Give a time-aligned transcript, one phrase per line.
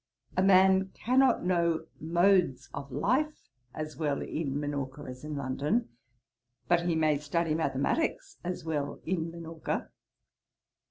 [0.35, 5.89] A man cannot know modes of life as well in Minorca as in London;
[6.67, 9.91] but he may study mathematicks as well in Minorca.'